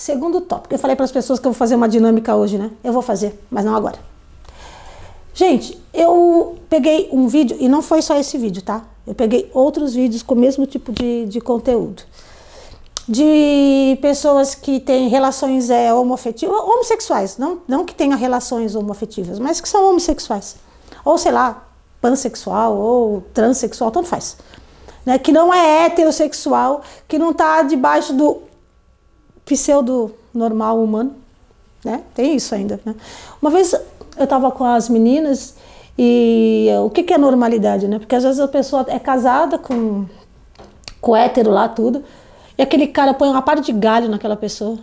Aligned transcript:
Segundo 0.00 0.40
tópico. 0.40 0.74
Eu 0.74 0.78
falei 0.78 0.96
para 0.96 1.04
as 1.04 1.12
pessoas 1.12 1.38
que 1.38 1.46
eu 1.46 1.52
vou 1.52 1.58
fazer 1.58 1.74
uma 1.74 1.86
dinâmica 1.86 2.34
hoje, 2.34 2.56
né? 2.56 2.70
Eu 2.82 2.90
vou 2.90 3.02
fazer, 3.02 3.38
mas 3.50 3.66
não 3.66 3.76
agora. 3.76 3.98
Gente, 5.34 5.78
eu 5.92 6.56
peguei 6.70 7.10
um 7.12 7.28
vídeo, 7.28 7.54
e 7.60 7.68
não 7.68 7.82
foi 7.82 8.00
só 8.00 8.16
esse 8.16 8.38
vídeo, 8.38 8.62
tá? 8.62 8.82
Eu 9.06 9.14
peguei 9.14 9.50
outros 9.52 9.92
vídeos 9.92 10.22
com 10.22 10.34
o 10.34 10.38
mesmo 10.38 10.64
tipo 10.64 10.90
de, 10.90 11.26
de 11.26 11.38
conteúdo. 11.38 12.02
De 13.06 13.98
pessoas 14.00 14.54
que 14.54 14.80
têm 14.80 15.06
relações 15.08 15.68
é, 15.68 15.92
homoafetivas, 15.92 16.58
homossexuais, 16.58 17.36
não, 17.36 17.60
não 17.68 17.84
que 17.84 17.94
tenham 17.94 18.18
relações 18.18 18.74
homoafetivas, 18.74 19.38
mas 19.38 19.60
que 19.60 19.68
são 19.68 19.90
homossexuais. 19.90 20.56
Ou 21.04 21.18
sei 21.18 21.30
lá, 21.32 21.68
pansexual 22.00 22.74
ou 22.74 23.22
transexual, 23.34 23.90
tanto 23.90 24.08
faz. 24.08 24.38
Né? 25.04 25.18
Que 25.18 25.30
não 25.30 25.52
é 25.52 25.84
heterossexual, 25.84 26.80
que 27.06 27.18
não 27.18 27.32
está 27.32 27.62
debaixo 27.62 28.14
do 28.14 28.48
pseudo 29.44 30.14
normal 30.32 30.82
humano. 30.82 31.14
Né? 31.84 32.02
Tem 32.14 32.36
isso 32.36 32.54
ainda. 32.54 32.80
Né? 32.84 32.94
Uma 33.40 33.50
vez 33.50 33.72
eu 34.16 34.24
estava 34.24 34.50
com 34.50 34.64
as 34.64 34.88
meninas 34.88 35.54
e 35.98 36.68
o 36.82 36.90
que, 36.90 37.02
que 37.02 37.12
é 37.12 37.18
normalidade, 37.18 37.86
né? 37.86 37.98
Porque 37.98 38.14
às 38.14 38.24
vezes 38.24 38.40
a 38.40 38.48
pessoa 38.48 38.86
é 38.88 38.98
casada 38.98 39.58
com, 39.58 40.06
com 41.00 41.14
hétero 41.14 41.50
lá, 41.50 41.68
tudo, 41.68 42.02
e 42.56 42.62
aquele 42.62 42.86
cara 42.86 43.12
põe 43.12 43.28
uma 43.28 43.42
parte 43.42 43.66
de 43.66 43.72
galho 43.72 44.08
naquela 44.08 44.36
pessoa, 44.36 44.78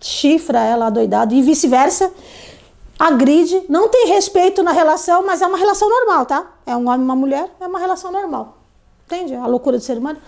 chifra 0.00 0.60
ela 0.60 0.86
adoidado 0.86 1.34
e 1.34 1.42
vice-versa, 1.42 2.10
agride, 2.98 3.62
não 3.68 3.88
tem 3.88 4.08
respeito 4.08 4.62
na 4.62 4.72
relação, 4.72 5.24
mas 5.24 5.40
é 5.40 5.46
uma 5.46 5.58
relação 5.58 5.88
normal, 5.88 6.26
tá? 6.26 6.46
É 6.66 6.74
um 6.74 6.88
homem 6.88 7.00
e 7.00 7.04
uma 7.04 7.16
mulher, 7.16 7.48
é 7.60 7.66
uma 7.66 7.78
relação 7.78 8.10
normal. 8.10 8.58
Entende? 9.06 9.34
A 9.34 9.46
loucura 9.46 9.78
do 9.78 9.84
ser 9.84 9.98
humano. 9.98 10.18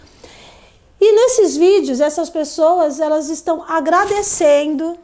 E 1.05 1.13
nesses 1.17 1.57
vídeos, 1.57 2.01
essas 2.01 2.31
pessoas, 2.31 3.01
elas 3.01 3.29
estão 3.29 3.65
agradecendo 3.67 4.97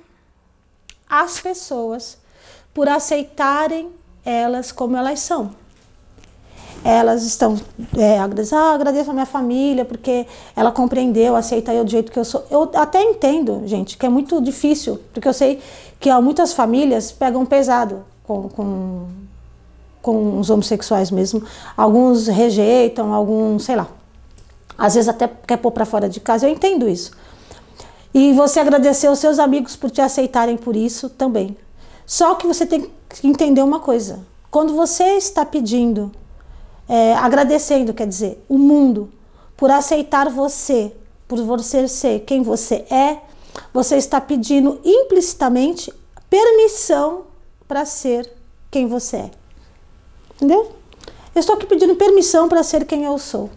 as 1.10 1.40
pessoas 1.40 2.16
por 2.72 2.88
aceitarem 2.88 3.90
elas 4.24 4.70
como 4.70 4.96
elas 4.96 5.18
são. 5.18 5.50
Elas 6.84 7.24
estão, 7.24 7.60
é, 7.96 8.16
ah, 8.16 8.74
agradeço 8.74 9.10
a 9.10 9.12
minha 9.12 9.26
família 9.26 9.84
porque 9.84 10.24
ela 10.54 10.70
compreendeu, 10.70 11.34
aceita 11.34 11.74
eu 11.74 11.84
do 11.84 11.90
jeito 11.90 12.12
que 12.12 12.18
eu 12.20 12.24
sou. 12.24 12.46
Eu 12.48 12.70
até 12.74 13.02
entendo, 13.02 13.62
gente, 13.66 13.98
que 13.98 14.06
é 14.06 14.08
muito 14.08 14.40
difícil, 14.40 15.00
porque 15.12 15.26
eu 15.26 15.32
sei 15.32 15.60
que 15.98 16.14
muitas 16.20 16.52
famílias 16.52 17.10
pegam 17.10 17.44
pesado 17.44 18.04
com, 18.22 18.48
com, 18.50 19.08
com 20.00 20.38
os 20.38 20.48
homossexuais 20.48 21.10
mesmo. 21.10 21.42
Alguns 21.76 22.28
rejeitam, 22.28 23.12
alguns, 23.12 23.64
sei 23.64 23.74
lá. 23.74 23.97
Às 24.78 24.94
vezes 24.94 25.08
até 25.08 25.28
quer 25.28 25.56
pôr 25.56 25.72
para 25.72 25.84
fora 25.84 26.08
de 26.08 26.20
casa. 26.20 26.46
Eu 26.46 26.52
entendo 26.52 26.88
isso. 26.88 27.10
E 28.14 28.32
você 28.32 28.60
agradecer 28.60 29.08
aos 29.08 29.18
seus 29.18 29.40
amigos 29.40 29.74
por 29.74 29.90
te 29.90 30.00
aceitarem 30.00 30.56
por 30.56 30.76
isso 30.76 31.10
também. 31.10 31.56
Só 32.06 32.36
que 32.36 32.46
você 32.46 32.64
tem 32.64 32.90
que 33.08 33.26
entender 33.26 33.62
uma 33.62 33.80
coisa: 33.80 34.20
quando 34.50 34.74
você 34.74 35.16
está 35.16 35.44
pedindo, 35.44 36.12
é, 36.88 37.14
agradecendo, 37.14 37.92
quer 37.92 38.06
dizer, 38.06 38.42
o 38.48 38.56
mundo 38.56 39.10
por 39.58 39.72
aceitar 39.72 40.30
você, 40.30 40.94
por 41.26 41.42
você 41.42 41.88
ser 41.88 42.20
quem 42.20 42.42
você 42.42 42.86
é, 42.88 43.18
você 43.74 43.96
está 43.96 44.20
pedindo 44.20 44.80
implicitamente 44.84 45.92
permissão 46.30 47.24
para 47.66 47.84
ser 47.84 48.32
quem 48.70 48.86
você 48.86 49.16
é. 49.16 49.30
Entendeu? 50.36 50.72
Eu 51.34 51.40
estou 51.40 51.56
aqui 51.56 51.66
pedindo 51.66 51.96
permissão 51.96 52.48
para 52.48 52.62
ser 52.62 52.84
quem 52.86 53.02
eu 53.04 53.18
sou. 53.18 53.50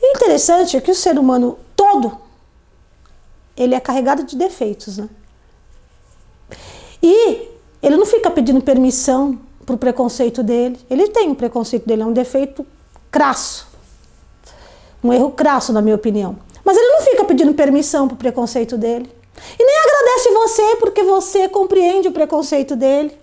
E 0.00 0.16
interessante 0.16 0.76
é 0.76 0.80
que 0.80 0.90
o 0.90 0.94
ser 0.94 1.18
humano 1.18 1.58
todo 1.74 2.18
ele 3.56 3.74
é 3.74 3.80
carregado 3.80 4.24
de 4.24 4.36
defeitos, 4.36 4.98
né? 4.98 5.08
E 7.02 7.48
ele 7.82 7.96
não 7.96 8.06
fica 8.06 8.30
pedindo 8.30 8.60
permissão 8.62 9.38
para 9.64 9.74
o 9.74 9.78
preconceito 9.78 10.42
dele. 10.42 10.78
Ele 10.88 11.08
tem 11.08 11.28
um 11.28 11.34
preconceito 11.34 11.86
dele, 11.86 12.02
é 12.02 12.06
um 12.06 12.12
defeito 12.12 12.66
crasso. 13.10 13.68
Um 15.02 15.12
erro 15.12 15.30
crasso, 15.30 15.72
na 15.72 15.82
minha 15.82 15.94
opinião. 15.94 16.38
Mas 16.64 16.76
ele 16.76 16.88
não 16.88 17.02
fica 17.02 17.24
pedindo 17.24 17.52
permissão 17.52 18.08
para 18.08 18.14
o 18.14 18.18
preconceito 18.18 18.78
dele. 18.78 19.10
E 19.58 19.64
nem 19.64 19.76
agradece 19.78 20.30
você 20.30 20.76
porque 20.76 21.02
você 21.02 21.48
compreende 21.48 22.08
o 22.08 22.12
preconceito 22.12 22.74
dele. 22.74 23.16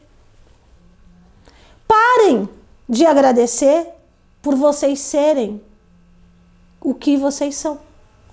Parem 1.88 2.48
de 2.88 3.06
agradecer 3.06 3.88
por 4.42 4.56
vocês 4.56 5.00
serem 5.00 5.62
o 6.82 6.94
que 6.94 7.16
vocês 7.18 7.56
são 7.56 7.80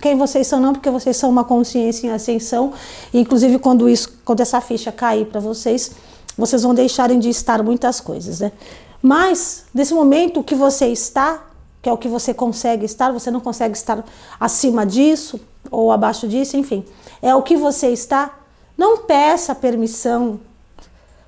quem 0.01 0.17
vocês 0.17 0.47
são, 0.47 0.61
não, 0.61 0.73
porque 0.73 0.91
vocês 0.91 1.17
são 1.17 1.29
uma 1.29 1.45
consciência 1.45 2.07
em 2.07 2.11
ascensão. 2.11 2.73
inclusive, 3.13 3.59
quando, 3.59 3.89
isso, 3.89 4.17
quando 4.25 4.41
essa 4.41 4.61
ficha 4.61 4.93
cair 4.93 5.27
para 5.27 5.41
vocês, 5.41 5.91
vocês 6.37 6.63
vão 6.63 6.73
deixarem 6.73 7.19
de 7.19 7.29
estar 7.29 7.63
muitas 7.63 8.01
coisas, 8.01 8.41
né? 8.41 8.53
Mas, 9.03 9.65
nesse 9.75 9.93
momento, 9.93 10.41
o 10.41 10.45
que 10.45 10.55
você 10.55 10.87
está, 10.87 11.43
que 11.83 11.89
é 11.89 11.93
o 11.93 11.99
que 11.99 12.09
você 12.09 12.33
consegue 12.33 12.85
estar, 12.85 13.13
você 13.13 13.31
não 13.31 13.41
consegue 13.41 13.77
estar 13.77 14.05
acima 14.39 14.87
disso 14.87 15.41
ou 15.71 15.91
abaixo 15.91 16.29
disso, 16.29 16.57
enfim, 16.57 16.85
é 17.21 17.35
o 17.35 17.43
que 17.43 17.57
você 17.57 17.89
está. 17.89 18.39
Não 18.77 18.99
peça 18.99 19.55
permissão 19.55 20.39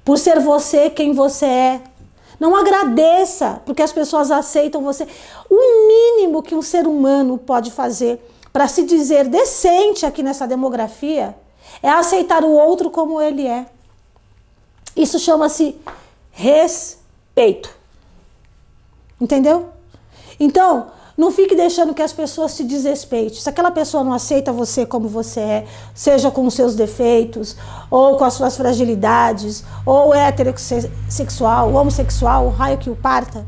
por 0.05 0.17
ser 0.17 0.39
você 0.39 0.89
quem 0.91 1.13
você 1.13 1.47
é. 1.47 1.83
Não 2.39 2.57
agradeça 2.57 3.61
porque 3.67 3.83
as 3.83 3.93
pessoas 3.93 4.31
aceitam 4.31 4.81
você. 4.81 5.07
O 5.49 5.57
mínimo 6.41 6.43
que 6.43 6.55
um 6.55 6.63
ser 6.63 6.87
humano 6.87 7.39
pode 7.39 7.71
fazer 7.71 8.19
para 8.53 8.67
se 8.67 8.85
dizer 8.85 9.29
decente 9.29 10.05
aqui 10.05 10.23
nessa 10.23 10.47
demografia 10.47 11.37
é 11.83 11.89
aceitar 11.89 12.43
o 12.43 12.51
outro 12.51 12.91
como 12.91 13.21
ele 13.21 13.47
é. 13.47 13.67
Isso 14.97 15.19
chama-se 15.19 15.77
respeito. 16.33 17.71
Entendeu? 19.21 19.69
Então, 20.39 20.91
não 21.17 21.31
fique 21.31 21.55
deixando 21.55 21.95
que 21.95 22.03
as 22.03 22.13
pessoas 22.13 22.57
te 22.57 22.65
desrespeitem. 22.65 23.39
Se 23.39 23.49
aquela 23.49 23.71
pessoa 23.71 24.03
não 24.03 24.13
aceita 24.13 24.53
você 24.53 24.85
como 24.85 25.07
você 25.07 25.41
é, 25.41 25.67
seja 25.95 26.31
com 26.31 26.47
os 26.47 26.55
seus 26.55 26.75
defeitos, 26.75 27.57
ou 27.91 28.17
com 28.17 28.25
as 28.25 28.35
suas 28.35 28.57
fragilidades, 28.57 29.63
ou 29.87 30.15
heterossexual, 30.15 31.73
homossexual, 31.75 32.47
o 32.47 32.51
raio 32.51 32.79
que 32.79 32.91
o 32.91 32.97
parta, 32.97 33.47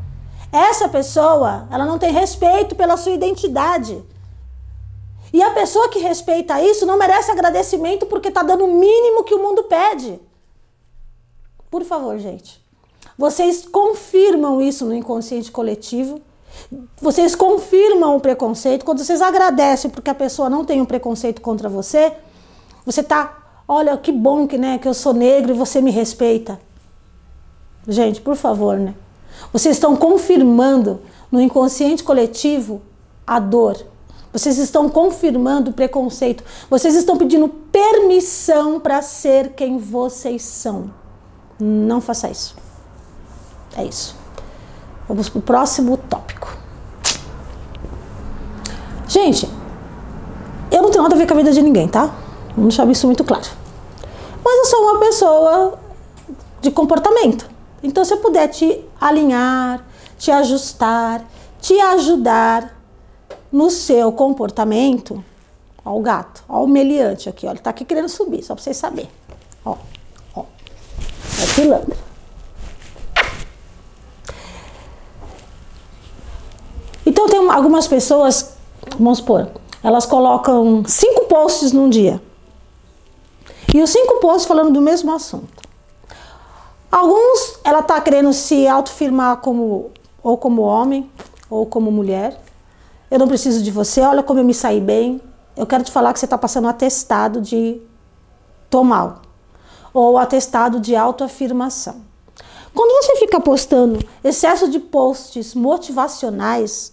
essa 0.53 0.87
pessoa, 0.87 1.67
ela 1.71 1.83
não 1.83 1.97
tem 1.97 2.13
respeito 2.13 2.75
pela 2.75 2.95
sua 2.95 3.11
identidade. 3.11 4.03
E 5.33 5.41
a 5.41 5.49
pessoa 5.49 5.89
que 5.89 5.97
respeita 5.97 6.61
isso 6.61 6.85
não 6.85 6.95
merece 6.95 7.31
agradecimento 7.31 8.05
porque 8.05 8.27
está 8.27 8.43
dando 8.43 8.65
o 8.65 8.75
mínimo 8.75 9.23
que 9.23 9.33
o 9.33 9.41
mundo 9.41 9.63
pede. 9.63 10.21
Por 11.71 11.83
favor, 11.83 12.19
gente. 12.19 12.63
Vocês 13.17 13.65
confirmam 13.65 14.61
isso 14.61 14.85
no 14.85 14.93
inconsciente 14.93 15.51
coletivo. 15.51 16.21
Vocês 17.01 17.33
confirmam 17.33 18.15
o 18.15 18.19
preconceito. 18.19 18.85
Quando 18.85 19.03
vocês 19.03 19.23
agradecem 19.23 19.89
porque 19.89 20.11
a 20.11 20.15
pessoa 20.15 20.51
não 20.51 20.63
tem 20.63 20.79
um 20.79 20.85
preconceito 20.85 21.41
contra 21.41 21.67
você, 21.67 22.13
você 22.85 23.01
tá, 23.01 23.63
olha 23.67 23.97
que 23.97 24.11
bom 24.11 24.47
que, 24.47 24.59
né, 24.59 24.77
que 24.77 24.87
eu 24.87 24.93
sou 24.93 25.15
negro 25.15 25.51
e 25.51 25.57
você 25.57 25.81
me 25.81 25.89
respeita. 25.89 26.59
Gente, 27.87 28.21
por 28.21 28.35
favor, 28.35 28.77
né? 28.77 28.93
Vocês 29.51 29.75
estão 29.75 29.95
confirmando 29.95 31.01
no 31.31 31.41
inconsciente 31.41 32.03
coletivo 32.03 32.81
a 33.25 33.39
dor 33.39 33.85
vocês 34.33 34.57
estão 34.57 34.89
confirmando 34.89 35.69
o 35.69 35.73
preconceito. 35.73 36.43
Vocês 36.67 36.95
estão 36.95 37.15
pedindo 37.15 37.47
permissão 37.47 38.79
para 38.79 38.99
ser 39.03 39.49
quem 39.49 39.77
vocês 39.77 40.41
são. 40.41 40.91
Não 41.59 42.01
faça 42.01 42.27
isso. 42.31 42.55
É 43.77 43.83
isso. 43.85 44.15
Vamos 45.07 45.29
para 45.29 45.37
o 45.37 45.41
próximo 45.43 45.97
tópico. 45.97 46.57
Gente, 49.07 49.47
eu 50.71 50.81
não 50.81 50.89
tenho 50.89 51.03
nada 51.03 51.13
a 51.13 51.17
ver 51.17 51.27
com 51.27 51.33
a 51.33 51.37
vida 51.37 51.51
de 51.51 51.61
ninguém, 51.61 51.87
tá? 51.87 52.05
Vamos 52.55 52.75
deixar 52.75 52.89
isso 52.89 53.05
muito 53.05 53.23
claro. 53.23 53.45
Mas 54.43 54.57
eu 54.57 54.65
sou 54.65 54.81
uma 54.81 54.99
pessoa 54.99 55.79
de 56.59 56.71
comportamento. 56.71 57.52
Então, 57.83 58.03
se 58.05 58.13
eu 58.13 58.17
puder 58.17 58.47
te 58.47 58.83
alinhar, 58.99 59.85
te 60.17 60.31
ajustar, 60.31 61.23
te 61.59 61.79
ajudar, 61.79 62.83
no 63.53 63.69
seu 63.69 64.11
comportamento, 64.11 65.23
ó 65.85 65.95
o 65.95 66.01
gato, 66.01 66.43
ó 66.49 66.63
o 66.63 66.67
meliante 66.67 67.29
aqui, 67.29 67.45
ó, 67.45 67.51
ele 67.51 67.59
tá 67.59 67.69
aqui 67.69 67.85
querendo 67.85 68.09
subir, 68.09 68.41
só 68.41 68.55
para 68.55 68.63
vocês 68.63 68.75
saberem. 68.75 69.11
Ó, 69.63 69.75
ó, 70.35 70.45
é 71.39 71.53
pilantra. 71.55 71.95
Então 77.05 77.27
tem 77.27 77.47
algumas 77.51 77.87
pessoas, 77.87 78.55
vamos 78.97 79.19
supor, 79.19 79.51
elas 79.83 80.07
colocam 80.07 80.83
cinco 80.87 81.25
posts 81.25 81.71
num 81.71 81.89
dia. 81.89 82.19
E 83.71 83.83
os 83.83 83.89
cinco 83.91 84.19
posts 84.19 84.47
falando 84.47 84.73
do 84.73 84.81
mesmo 84.81 85.13
assunto. 85.13 85.61
Alguns 86.91 87.32
ela 87.73 87.83
tá 87.83 87.99
querendo 87.99 88.31
se 88.33 88.67
autofirmar 88.67 89.37
como 89.37 89.91
ou 90.21 90.37
como 90.37 90.61
homem 90.61 91.09
ou 91.49 91.65
como 91.65 91.91
mulher 91.91 92.39
eu 93.13 93.19
não 93.19 93.27
preciso 93.27 93.61
de 93.61 93.69
você, 93.69 94.01
olha 94.01 94.23
como 94.23 94.39
eu 94.39 94.43
me 94.43 94.55
saí 94.55 94.81
bem. 94.81 95.21
Eu 95.55 95.67
quero 95.67 95.83
te 95.83 95.91
falar 95.91 96.11
que 96.13 96.19
você 96.19 96.25
está 96.25 96.35
passando 96.35 96.65
um 96.65 96.67
atestado 96.67 97.39
de 97.39 97.79
tô 98.71 98.83
mal. 98.83 99.21
Ou 99.93 100.17
atestado 100.17 100.79
de 100.79 100.95
autoafirmação. 100.95 101.97
Quando 102.73 103.03
você 103.03 103.17
fica 103.17 103.39
postando 103.39 104.03
excesso 104.23 104.67
de 104.67 104.79
posts 104.79 105.53
motivacionais, 105.53 106.91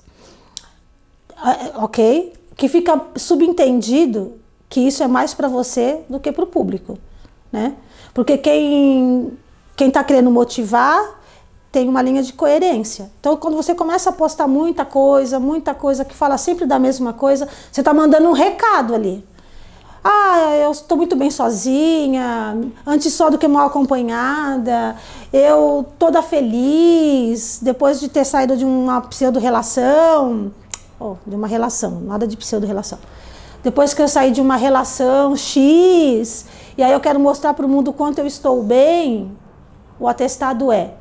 é, 1.43 1.79
ok? 1.79 2.35
Que 2.55 2.69
fica 2.69 3.01
subentendido 3.17 4.35
que 4.69 4.81
isso 4.81 5.03
é 5.03 5.09
mais 5.09 5.33
para 5.33 5.49
você 5.49 6.03
do 6.07 6.21
que 6.21 6.31
para 6.31 6.45
o 6.45 6.47
público, 6.47 6.99
né? 7.51 7.77
Porque 8.13 8.37
quem 8.37 9.39
quem 9.81 9.89
está 9.89 10.05
querendo 10.05 10.31
motivar 10.31 11.19
tem 11.73 11.89
uma 11.89 12.03
linha 12.03 12.23
de 12.23 12.35
coerência. 12.35 13.11
Então, 13.19 13.35
quando 13.39 13.57
você 13.57 13.75
começa 13.75 14.11
a 14.11 14.13
postar 14.13 14.47
muita 14.47 14.85
coisa, 14.85 15.41
muita 15.41 15.73
coisa 15.73 16.05
que 16.05 16.15
fala 16.15 16.37
sempre 16.37 16.67
da 16.67 16.79
mesma 16.79 17.15
coisa, 17.15 17.49
você 17.73 17.81
está 17.81 17.95
mandando 17.95 18.29
um 18.29 18.33
recado 18.33 18.95
ali. 18.95 19.25
Ah, 20.05 20.55
eu 20.63 20.71
estou 20.71 20.99
muito 20.99 21.17
bem 21.17 21.31
sozinha, 21.31 22.59
antes 22.87 23.11
só 23.15 23.31
do 23.31 23.39
que 23.39 23.49
mal 23.49 23.69
acompanhada, 23.69 24.97
eu 25.33 25.87
toda 25.99 26.21
feliz, 26.21 27.59
depois 27.63 28.01
de 28.01 28.11
ter 28.11 28.27
saído 28.27 28.59
de 28.59 28.67
uma 28.67 29.01
pseudo-relação, 29.01 30.53
oh, 31.01 31.15
de 31.27 31.35
uma 31.35 31.47
relação, 31.47 32.03
nada 32.03 32.27
de 32.27 32.37
pseudo-relação. 32.37 32.99
Depois 33.63 33.95
que 33.95 34.03
eu 34.03 34.09
saí 34.09 34.31
de 34.31 34.43
uma 34.43 34.57
relação 34.57 35.35
X, 35.35 36.45
e 36.77 36.83
aí 36.83 36.93
eu 36.93 37.01
quero 37.01 37.19
mostrar 37.19 37.55
para 37.55 37.65
o 37.65 37.69
mundo 37.69 37.95
quanto 37.95 38.19
eu 38.19 38.27
estou 38.27 38.63
bem, 38.63 39.35
o 40.01 40.09
atestado 40.09 40.73
é: 40.73 40.95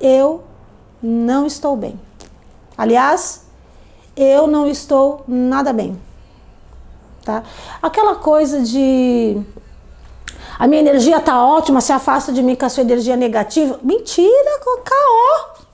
eu 0.00 0.42
não 1.02 1.46
estou 1.46 1.76
bem. 1.76 1.98
Aliás, 2.76 3.46
eu 4.16 4.46
não 4.46 4.66
estou 4.66 5.24
nada 5.26 5.72
bem. 5.72 6.00
Tá? 7.24 7.44
Aquela 7.80 8.16
coisa 8.16 8.60
de 8.62 9.40
a 10.58 10.66
minha 10.66 10.82
energia 10.82 11.18
tá 11.20 11.42
ótima, 11.42 11.80
se 11.80 11.90
afasta 11.90 12.32
de 12.32 12.42
mim 12.42 12.54
com 12.54 12.66
a 12.66 12.68
sua 12.68 12.82
energia 12.82 13.16
negativa. 13.16 13.80
Mentira, 13.82 14.60
caô. 14.84 15.64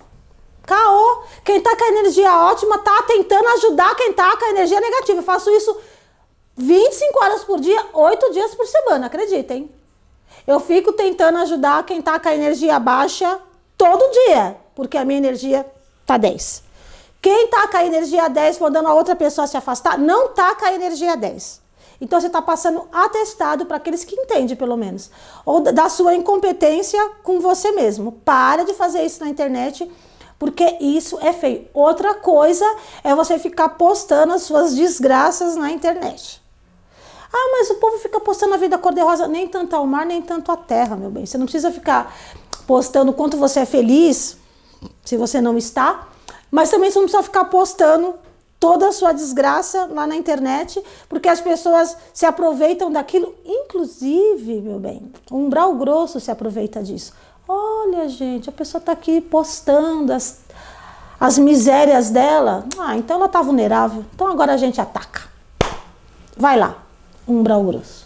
Caô. 0.64 1.22
Quem 1.44 1.60
tá 1.60 1.76
com 1.76 1.84
a 1.84 1.88
energia 1.88 2.32
ótima 2.32 2.78
tá 2.78 3.02
tentando 3.02 3.48
ajudar 3.48 3.96
quem 3.96 4.12
tá 4.12 4.36
com 4.36 4.44
a 4.44 4.50
energia 4.50 4.80
negativa. 4.80 5.18
Eu 5.18 5.24
faço 5.24 5.50
isso 5.50 5.76
25 6.56 7.24
horas 7.24 7.44
por 7.44 7.60
dia, 7.60 7.84
8 7.92 8.32
dias 8.32 8.54
por 8.54 8.66
semana, 8.66 9.06
acreditem. 9.06 9.70
Eu 10.46 10.60
fico 10.60 10.92
tentando 10.92 11.38
ajudar 11.38 11.84
quem 11.84 12.00
tá 12.00 12.20
com 12.20 12.28
a 12.28 12.34
energia 12.34 12.78
baixa 12.78 13.40
todo 13.76 14.12
dia, 14.12 14.56
porque 14.74 14.96
a 14.96 15.04
minha 15.04 15.18
energia 15.18 15.66
tá 16.06 16.16
10. 16.16 16.62
Quem 17.20 17.48
tá 17.48 17.66
com 17.66 17.76
a 17.76 17.84
energia 17.84 18.28
10 18.28 18.60
mandando 18.60 18.88
a 18.88 18.94
outra 18.94 19.16
pessoa 19.16 19.48
se 19.48 19.56
afastar, 19.56 19.98
não 19.98 20.28
tá 20.28 20.54
com 20.54 20.64
a 20.64 20.72
energia 20.72 21.16
10. 21.16 21.60
Então 22.00 22.20
você 22.20 22.28
está 22.28 22.40
passando 22.40 22.86
atestado 22.92 23.66
para 23.66 23.78
aqueles 23.78 24.04
que 24.04 24.14
entendem, 24.14 24.54
pelo 24.54 24.76
menos. 24.76 25.10
Ou 25.44 25.60
da 25.60 25.88
sua 25.88 26.14
incompetência 26.14 27.02
com 27.24 27.40
você 27.40 27.72
mesmo. 27.72 28.12
Para 28.24 28.64
de 28.64 28.74
fazer 28.74 29.02
isso 29.02 29.24
na 29.24 29.28
internet, 29.28 29.90
porque 30.38 30.76
isso 30.80 31.18
é 31.20 31.32
feio. 31.32 31.66
Outra 31.74 32.14
coisa 32.14 32.64
é 33.02 33.14
você 33.14 33.38
ficar 33.38 33.70
postando 33.70 34.34
as 34.34 34.42
suas 34.42 34.76
desgraças 34.76 35.56
na 35.56 35.70
internet. 35.70 36.45
Ah, 37.32 37.48
mas 37.52 37.70
o 37.70 37.74
povo 37.76 37.98
fica 37.98 38.20
postando 38.20 38.54
a 38.54 38.56
vida 38.56 38.78
cor-de-rosa. 38.78 39.28
Nem 39.28 39.48
tanto 39.48 39.74
ao 39.74 39.86
mar, 39.86 40.06
nem 40.06 40.22
tanto 40.22 40.50
à 40.50 40.56
terra, 40.56 40.96
meu 40.96 41.10
bem. 41.10 41.26
Você 41.26 41.36
não 41.38 41.46
precisa 41.46 41.70
ficar 41.70 42.14
postando 42.66 43.12
quanto 43.12 43.36
você 43.36 43.60
é 43.60 43.66
feliz, 43.66 44.36
se 45.04 45.16
você 45.16 45.40
não 45.40 45.56
está. 45.56 46.08
Mas 46.50 46.70
também 46.70 46.90
você 46.90 46.98
não 46.98 47.06
precisa 47.06 47.22
ficar 47.22 47.44
postando 47.46 48.14
toda 48.58 48.88
a 48.88 48.92
sua 48.92 49.12
desgraça 49.12 49.86
lá 49.86 50.06
na 50.06 50.16
internet, 50.16 50.82
porque 51.08 51.28
as 51.28 51.40
pessoas 51.40 51.96
se 52.12 52.24
aproveitam 52.24 52.90
daquilo, 52.90 53.34
inclusive, 53.44 54.60
meu 54.60 54.78
bem, 54.78 55.12
o 55.30 55.36
umbral 55.36 55.74
grosso 55.74 56.18
se 56.18 56.30
aproveita 56.30 56.82
disso. 56.82 57.12
Olha, 57.48 58.08
gente, 58.08 58.48
a 58.48 58.52
pessoa 58.52 58.80
está 58.80 58.92
aqui 58.92 59.20
postando 59.20 60.12
as, 60.12 60.40
as 61.20 61.38
misérias 61.38 62.10
dela. 62.10 62.64
Ah, 62.76 62.96
então 62.96 63.16
ela 63.16 63.26
está 63.26 63.40
vulnerável. 63.40 64.04
Então 64.14 64.26
agora 64.26 64.54
a 64.54 64.56
gente 64.56 64.80
ataca. 64.80 65.22
Vai 66.36 66.58
lá, 66.58 66.76
umbral 67.26 67.64
grosso. 67.64 68.05